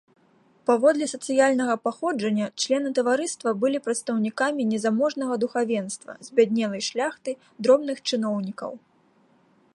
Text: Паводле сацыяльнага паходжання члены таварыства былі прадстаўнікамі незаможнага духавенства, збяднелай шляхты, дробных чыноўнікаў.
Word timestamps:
Паводле 0.69 1.05
сацыяльнага 1.09 1.73
паходжання 1.87 2.47
члены 2.63 2.89
таварыства 3.01 3.49
былі 3.65 3.83
прадстаўнікамі 3.89 4.67
незаможнага 4.73 5.33
духавенства, 5.45 6.11
збяднелай 6.31 6.81
шляхты, 6.91 7.31
дробных 7.67 7.97
чыноўнікаў. 8.09 8.71